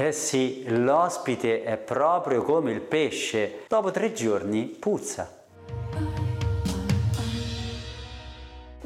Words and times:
Eh 0.00 0.12
sì, 0.12 0.62
l'ospite 0.68 1.64
è 1.64 1.76
proprio 1.76 2.42
come 2.42 2.70
il 2.70 2.80
pesce. 2.80 3.64
Dopo 3.66 3.90
tre 3.90 4.12
giorni 4.12 4.66
puzza. 4.66 5.37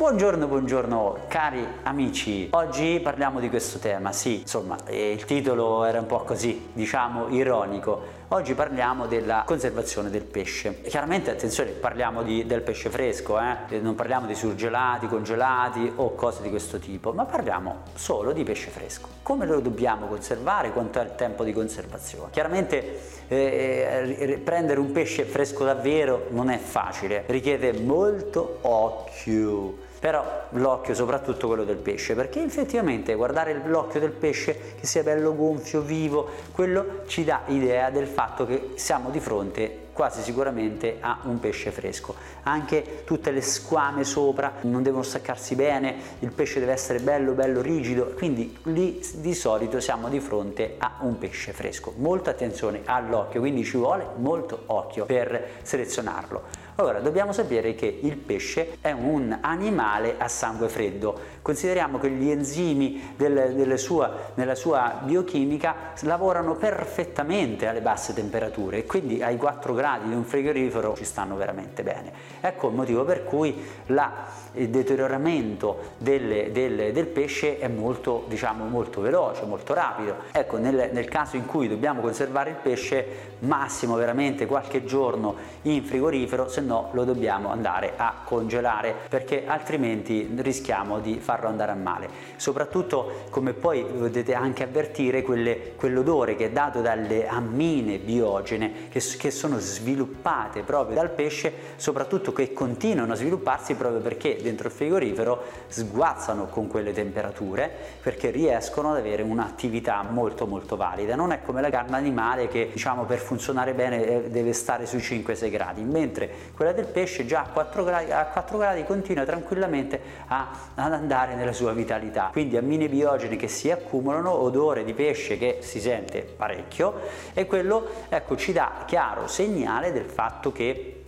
Buongiorno, 0.00 0.46
buongiorno 0.46 1.18
cari 1.28 1.62
amici. 1.82 2.48
Oggi 2.52 3.00
parliamo 3.02 3.38
di 3.38 3.50
questo 3.50 3.78
tema. 3.78 4.12
Sì, 4.12 4.40
insomma, 4.40 4.78
il 4.88 5.22
titolo 5.26 5.84
era 5.84 6.00
un 6.00 6.06
po' 6.06 6.20
così, 6.20 6.70
diciamo, 6.72 7.28
ironico. 7.28 8.00
Oggi 8.28 8.54
parliamo 8.54 9.06
della 9.06 9.42
conservazione 9.44 10.08
del 10.08 10.22
pesce. 10.22 10.80
Chiaramente, 10.80 11.30
attenzione, 11.30 11.72
parliamo 11.72 12.22
di, 12.22 12.46
del 12.46 12.62
pesce 12.62 12.88
fresco, 12.88 13.38
eh? 13.38 13.78
non 13.80 13.94
parliamo 13.94 14.26
di 14.26 14.34
surgelati, 14.34 15.06
congelati 15.06 15.92
o 15.96 16.14
cose 16.14 16.40
di 16.40 16.48
questo 16.48 16.78
tipo, 16.78 17.12
ma 17.12 17.26
parliamo 17.26 17.82
solo 17.94 18.32
di 18.32 18.42
pesce 18.42 18.70
fresco. 18.70 19.06
Come 19.22 19.44
lo 19.44 19.60
dobbiamo 19.60 20.06
conservare? 20.06 20.72
Quanto 20.72 20.98
è 20.98 21.02
il 21.02 21.14
tempo 21.14 21.44
di 21.44 21.52
conservazione? 21.52 22.30
Chiaramente 22.30 23.00
eh, 23.28 24.16
eh 24.18 24.38
prendere 24.38 24.80
un 24.80 24.92
pesce 24.92 25.24
fresco 25.24 25.62
davvero 25.64 26.28
non 26.30 26.48
è 26.48 26.56
facile, 26.56 27.24
richiede 27.26 27.74
molto 27.74 28.60
occhio 28.62 29.88
però 30.00 30.46
l'occhio 30.52 30.94
soprattutto 30.94 31.46
quello 31.46 31.64
del 31.64 31.76
pesce 31.76 32.14
perché 32.14 32.42
effettivamente 32.42 33.14
guardare 33.14 33.62
l'occhio 33.66 34.00
del 34.00 34.12
pesce 34.12 34.74
che 34.80 34.86
sia 34.86 35.02
bello 35.02 35.36
gonfio 35.36 35.82
vivo 35.82 36.28
quello 36.52 37.02
ci 37.06 37.22
dà 37.22 37.42
idea 37.46 37.90
del 37.90 38.06
fatto 38.06 38.46
che 38.46 38.72
siamo 38.76 39.10
di 39.10 39.20
fronte 39.20 39.88
quasi 39.92 40.22
sicuramente 40.22 40.96
a 41.00 41.18
un 41.24 41.38
pesce 41.40 41.70
fresco. 41.70 42.14
Anche 42.44 43.02
tutte 43.04 43.30
le 43.30 43.42
squame 43.42 44.04
sopra 44.04 44.54
non 44.62 44.82
devono 44.82 45.02
staccarsi 45.02 45.54
bene 45.54 45.94
il 46.20 46.32
pesce 46.32 46.58
deve 46.58 46.72
essere 46.72 47.00
bello 47.00 47.32
bello 47.32 47.60
rigido 47.60 48.14
quindi 48.16 48.56
lì 48.62 49.06
di 49.16 49.34
solito 49.34 49.78
siamo 49.78 50.08
di 50.08 50.18
fronte 50.18 50.76
a 50.78 50.94
un 51.00 51.18
pesce 51.18 51.52
fresco. 51.52 51.92
Molta 51.96 52.30
attenzione 52.30 52.80
all'occhio 52.86 53.40
quindi 53.40 53.62
ci 53.62 53.76
vuole 53.76 54.06
molto 54.16 54.62
occhio 54.66 55.04
per 55.04 55.58
selezionarlo 55.62 56.68
allora, 56.80 57.00
dobbiamo 57.00 57.32
sapere 57.32 57.74
che 57.74 58.00
il 58.02 58.16
pesce 58.16 58.78
è 58.80 58.90
un 58.92 59.36
animale 59.40 60.14
a 60.18 60.28
sangue 60.28 60.68
freddo. 60.68 61.38
Consideriamo 61.42 61.98
che 61.98 62.10
gli 62.10 62.30
enzimi 62.30 63.14
del, 63.16 63.54
delle 63.54 63.76
sua, 63.76 64.30
nella 64.34 64.54
sua 64.54 65.00
biochimica 65.02 65.92
lavorano 66.02 66.54
perfettamente 66.54 67.66
alle 67.66 67.80
basse 67.80 68.14
temperature 68.14 68.84
quindi 68.84 69.22
ai 69.22 69.36
4 69.36 69.74
gradi 69.74 70.08
di 70.08 70.14
un 70.14 70.24
frigorifero 70.24 70.94
ci 70.96 71.04
stanno 71.04 71.36
veramente 71.36 71.82
bene. 71.82 72.12
Ecco 72.40 72.68
il 72.68 72.74
motivo 72.74 73.04
per 73.04 73.24
cui 73.24 73.62
la, 73.86 74.24
il 74.54 74.68
deterioramento 74.68 75.92
delle, 75.98 76.50
delle, 76.50 76.92
del 76.92 77.06
pesce 77.06 77.58
è 77.58 77.68
molto, 77.68 78.24
diciamo, 78.28 78.66
molto 78.66 79.00
veloce, 79.00 79.44
molto 79.44 79.74
rapido. 79.74 80.16
Ecco, 80.32 80.56
nel, 80.56 80.90
nel 80.92 81.08
caso 81.08 81.36
in 81.36 81.46
cui 81.46 81.68
dobbiamo 81.68 82.00
conservare 82.00 82.50
il 82.50 82.56
pesce, 82.56 83.36
massimo 83.40 83.96
veramente 83.96 84.46
qualche 84.46 84.84
giorno 84.84 85.36
in 85.62 85.84
frigorifero, 85.84 86.48
se 86.48 86.60
no 86.60 86.69
lo 86.92 87.04
dobbiamo 87.04 87.50
andare 87.50 87.94
a 87.96 88.14
congelare 88.24 88.94
perché 89.08 89.46
altrimenti 89.46 90.30
rischiamo 90.36 91.00
di 91.00 91.18
farlo 91.18 91.48
andare 91.48 91.72
a 91.72 91.74
male. 91.74 92.08
Soprattutto 92.36 93.24
come 93.30 93.52
poi 93.52 93.84
potete 93.84 94.34
anche 94.34 94.62
avvertire 94.62 95.22
quelle, 95.22 95.74
quell'odore 95.76 96.36
che 96.36 96.46
è 96.46 96.50
dato 96.50 96.80
dalle 96.80 97.26
ammine 97.26 97.98
biogene 97.98 98.88
che, 98.88 99.00
che 99.18 99.30
sono 99.30 99.58
sviluppate 99.58 100.62
proprio 100.62 100.94
dal 100.96 101.10
pesce, 101.10 101.52
soprattutto 101.76 102.32
che 102.32 102.52
continuano 102.52 103.12
a 103.12 103.16
svilupparsi 103.16 103.74
proprio 103.74 104.00
perché 104.00 104.38
dentro 104.40 104.68
il 104.68 104.74
frigorifero 104.74 105.42
sguazzano 105.68 106.46
con 106.46 106.68
quelle 106.68 106.92
temperature 106.92 107.70
perché 108.00 108.30
riescono 108.30 108.90
ad 108.90 108.98
avere 108.98 109.22
un'attività 109.22 110.02
molto 110.08 110.46
molto 110.46 110.76
valida. 110.76 111.14
Non 111.14 111.32
è 111.32 111.42
come 111.42 111.60
la 111.60 111.70
carne 111.70 111.96
animale 111.96 112.48
che 112.48 112.70
diciamo 112.72 113.04
per 113.04 113.18
funzionare 113.18 113.74
bene 113.74 114.06
eh, 114.06 114.30
deve 114.30 114.52
stare 114.52 114.86
sui 114.86 114.98
5-6 115.00 115.50
gradi, 115.50 115.82
mentre 115.82 116.30
quella 116.54 116.72
del 116.72 116.86
pesce 116.86 117.26
già 117.26 117.40
a 117.40 117.48
4 117.48 117.84
gradi, 117.84 118.10
a 118.10 118.26
4 118.26 118.58
gradi 118.58 118.84
continua 118.84 119.24
tranquillamente 119.24 120.00
a, 120.26 120.48
ad 120.74 120.92
andare 120.92 121.34
nella 121.34 121.52
sua 121.52 121.72
vitalità. 121.72 122.30
Quindi 122.32 122.56
ammine 122.56 122.88
biogene 122.88 123.36
che 123.36 123.48
si 123.48 123.70
accumulano, 123.70 124.32
odore 124.32 124.84
di 124.84 124.94
pesce 124.94 125.38
che 125.38 125.58
si 125.60 125.80
sente 125.80 126.22
parecchio 126.22 127.00
e 127.32 127.46
quello 127.46 127.86
ecco, 128.08 128.36
ci 128.36 128.52
dà 128.52 128.84
chiaro 128.86 129.26
segnale 129.26 129.92
del 129.92 130.06
fatto 130.06 130.52
che 130.52 131.00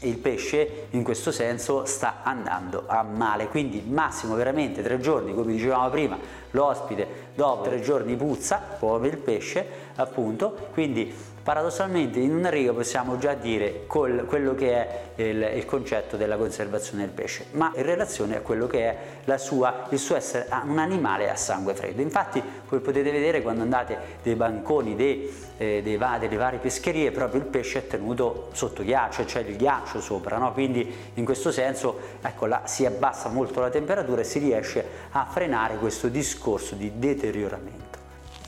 il 0.00 0.16
pesce 0.18 0.86
in 0.90 1.02
questo 1.02 1.32
senso 1.32 1.84
sta 1.84 2.18
andando 2.22 2.84
a 2.86 3.02
male 3.02 3.48
quindi 3.48 3.82
massimo 3.84 4.36
veramente 4.36 4.80
tre 4.80 5.00
giorni 5.00 5.34
come 5.34 5.52
dicevamo 5.52 5.90
prima 5.90 6.16
l'ospite 6.52 7.06
dopo 7.34 7.64
tre 7.64 7.80
giorni 7.80 8.14
puzza 8.14 8.76
come 8.78 9.08
il 9.08 9.16
pesce 9.16 9.66
appunto 9.96 10.68
quindi 10.72 11.12
Paradossalmente 11.48 12.18
in 12.18 12.36
una 12.36 12.50
riga 12.50 12.74
possiamo 12.74 13.16
già 13.16 13.32
dire 13.32 13.86
col, 13.86 14.26
quello 14.26 14.54
che 14.54 14.70
è 15.14 15.22
il, 15.22 15.52
il, 15.54 15.64
concetto 15.64 16.18
della 16.18 16.36
conservazione 16.36 17.04
del 17.04 17.10
pesce, 17.10 17.46
ma 17.52 17.72
in 17.74 17.84
relazione 17.84 18.36
a 18.36 18.42
quello 18.42 18.66
che 18.66 19.24
è 19.24 19.38
sua, 19.38 19.86
il 19.88 19.98
suo 19.98 20.14
essere 20.14 20.46
un 20.64 20.76
animale 20.78 21.30
a 21.30 21.36
sangue 21.36 21.74
freddo. 21.74 22.02
Infatti, 22.02 22.42
come 22.66 22.82
potete 22.82 23.10
vedere 23.10 23.40
quando 23.40 23.62
andate 23.62 23.96
dei 24.22 24.34
banconi 24.34 24.94
dei, 24.94 25.34
eh, 25.56 25.80
dei, 25.82 25.96
delle 25.96 26.36
varie 26.36 26.58
pescherie, 26.58 27.12
proprio 27.12 27.40
il 27.40 27.46
pesce 27.46 27.78
è 27.78 27.86
tenuto 27.86 28.50
sotto 28.52 28.82
ghiaccio, 28.82 29.24
c'è 29.24 29.40
il 29.40 29.56
ghiaccio 29.56 30.02
sopra, 30.02 30.36
no? 30.36 30.52
quindi 30.52 30.94
in 31.14 31.24
questo 31.24 31.50
senso 31.50 31.98
ecco, 32.20 32.44
là, 32.44 32.66
si 32.66 32.84
abbassa 32.84 33.30
molto 33.30 33.60
la 33.60 33.70
temperatura 33.70 34.20
e 34.20 34.24
si 34.24 34.38
riesce 34.38 34.84
a 35.12 35.24
frenare 35.24 35.78
questo 35.78 36.08
discorso 36.08 36.74
di 36.74 36.98
deterioramento. 36.98 37.97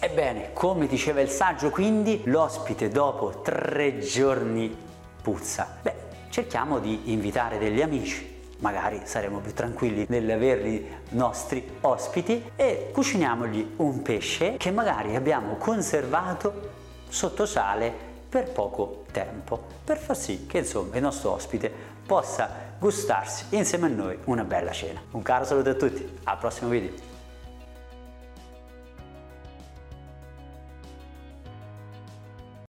Ebbene, 0.02 0.54
come 0.54 0.86
diceva 0.86 1.20
il 1.20 1.28
saggio, 1.28 1.68
quindi 1.68 2.22
l'ospite 2.24 2.88
dopo 2.88 3.42
tre 3.42 3.98
giorni 3.98 4.74
puzza. 5.20 5.76
Beh, 5.82 5.94
cerchiamo 6.30 6.78
di 6.78 7.12
invitare 7.12 7.58
degli 7.58 7.82
amici, 7.82 8.40
magari 8.60 9.02
saremo 9.04 9.40
più 9.40 9.52
tranquilli 9.52 10.06
nell'averli 10.08 10.88
nostri 11.10 11.76
ospiti 11.82 12.52
e 12.56 12.88
cuciniamogli 12.94 13.74
un 13.76 14.00
pesce 14.00 14.56
che 14.56 14.70
magari 14.70 15.16
abbiamo 15.16 15.56
conservato 15.56 16.70
sotto 17.06 17.44
sale 17.44 17.92
per 18.26 18.52
poco 18.52 19.04
tempo, 19.12 19.62
per 19.84 19.98
far 19.98 20.16
sì 20.16 20.46
che 20.46 20.58
insomma 20.58 20.96
il 20.96 21.02
nostro 21.02 21.32
ospite 21.32 21.70
possa 22.06 22.48
gustarsi 22.78 23.44
insieme 23.50 23.84
a 23.84 23.90
noi 23.90 24.18
una 24.24 24.44
bella 24.44 24.72
cena. 24.72 25.02
Un 25.10 25.20
caro 25.20 25.44
saluto 25.44 25.68
a 25.68 25.74
tutti, 25.74 26.08
al 26.24 26.38
prossimo 26.38 26.70
video. 26.70 27.09